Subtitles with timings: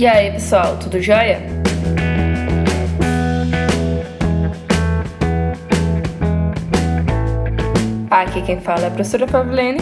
[0.00, 1.42] E aí, pessoal, tudo jóia?
[8.10, 9.78] Aqui quem fala é a professora Pavlene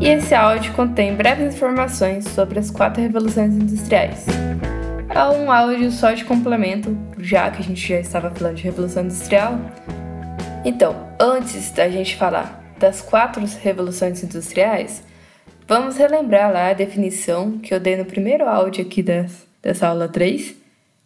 [0.00, 4.26] e esse áudio contém breves informações sobre as quatro revoluções industriais.
[5.08, 9.02] É um áudio só de complemento, já que a gente já estava falando de revolução
[9.02, 9.58] industrial.
[10.64, 15.02] Então, antes da gente falar das quatro revoluções industriais,
[15.66, 20.08] vamos relembrar lá a definição que eu dei no primeiro áudio aqui das, dessa aula
[20.08, 20.54] 3,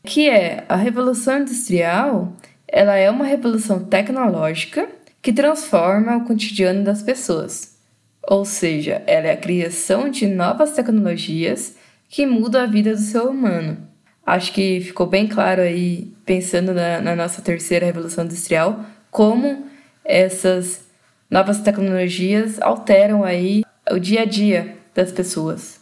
[0.05, 2.33] que é a revolução industrial,
[2.67, 4.89] ela é uma revolução tecnológica
[5.21, 7.77] que transforma o cotidiano das pessoas.
[8.23, 11.77] Ou seja, ela é a criação de novas tecnologias
[12.09, 13.79] que mudam a vida do ser humano.
[14.25, 19.67] Acho que ficou bem claro aí, pensando na, na nossa terceira revolução industrial, como
[20.05, 20.85] essas
[21.31, 25.81] novas tecnologias alteram aí o dia a dia das pessoas.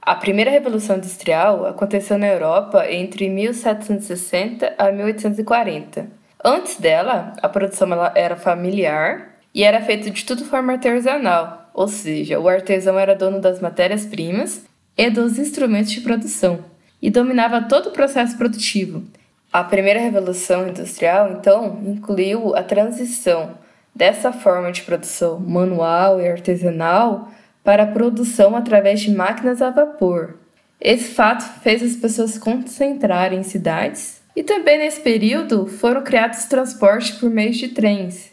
[0.00, 6.06] A primeira revolução industrial aconteceu na Europa entre 1760 a 1840.
[6.44, 12.40] Antes dela, a produção era familiar e era feita de tudo forma artesanal, ou seja,
[12.40, 14.64] o artesão era dono das matérias-primas
[14.96, 16.64] e dos instrumentos de produção
[17.00, 19.04] e dominava todo o processo produtivo.
[19.52, 23.58] A primeira revolução industrial, então, incluiu a transição
[23.94, 27.28] dessa forma de produção manual e artesanal
[27.64, 30.36] para a produção através de máquinas a vapor.
[30.80, 36.44] Esse fato fez as pessoas se concentrarem em cidades e também nesse período foram criados
[36.44, 38.32] transportes por meio de trens.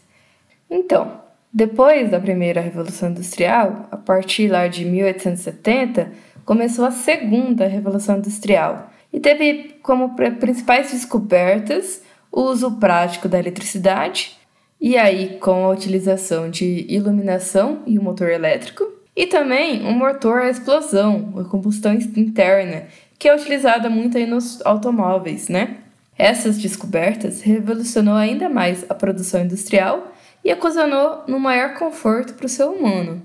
[0.70, 6.12] Então, depois da primeira Revolução Industrial, a partir lá de 1870,
[6.46, 14.38] começou a segunda Revolução Industrial e teve como principais descobertas o uso prático da eletricidade,
[14.80, 20.40] e aí com a utilização de iluminação e o motor elétrico, e também um motor
[20.40, 22.86] a explosão, a combustão interna,
[23.18, 25.76] que é utilizada muito aí nos automóveis, né?
[26.18, 32.50] Essas descobertas revolucionou ainda mais a produção industrial e ocasionou no maior conforto para o
[32.50, 33.22] ser humano.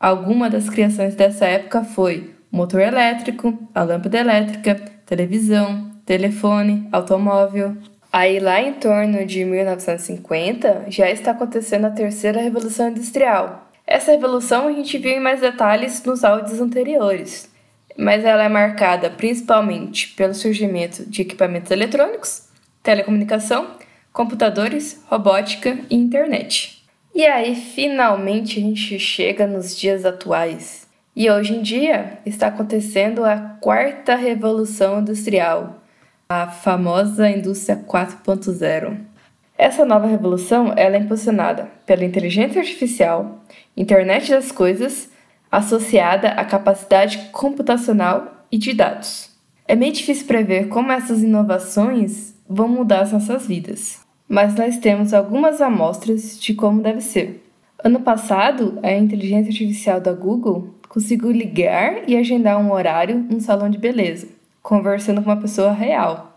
[0.00, 7.76] Alguma das criações dessa época foi o motor elétrico, a lâmpada elétrica, televisão, telefone, automóvel.
[8.10, 14.68] Aí lá em torno de 1950 já está acontecendo a terceira revolução industrial, essa revolução
[14.68, 17.50] a gente viu em mais detalhes nos áudios anteriores,
[17.96, 22.48] mas ela é marcada principalmente pelo surgimento de equipamentos eletrônicos,
[22.82, 23.76] telecomunicação,
[24.12, 26.82] computadores, robótica e internet.
[27.14, 30.86] E aí, finalmente, a gente chega nos dias atuais.
[31.14, 35.80] E hoje em dia está acontecendo a quarta revolução industrial,
[36.28, 39.13] a famosa indústria 4.0.
[39.56, 43.40] Essa nova revolução ela é impulsionada pela inteligência artificial,
[43.76, 45.08] internet das coisas,
[45.50, 49.30] associada à capacidade computacional e de dados.
[49.66, 55.14] É meio difícil prever como essas inovações vão mudar as nossas vidas, mas nós temos
[55.14, 57.42] algumas amostras de como deve ser.
[57.82, 63.70] Ano passado, a inteligência artificial da Google conseguiu ligar e agendar um horário num salão
[63.70, 64.28] de beleza,
[64.62, 66.33] conversando com uma pessoa real.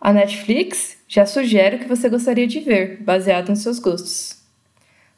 [0.00, 4.40] A Netflix já sugere o que você gostaria de ver, baseado nos seus gostos.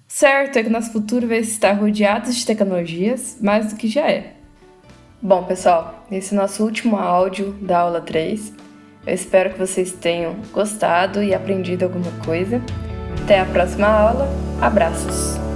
[0.09, 4.33] Certo é que nosso futuro vai estar rodeado de tecnologias mais do que já é.
[5.23, 8.53] Bom, pessoal, esse é o nosso último áudio da aula 3.
[9.07, 12.61] Eu espero que vocês tenham gostado e aprendido alguma coisa.
[13.23, 14.29] Até a próxima aula.
[14.61, 15.52] Abraços!